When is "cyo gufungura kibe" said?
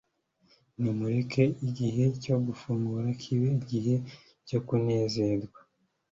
2.23-3.49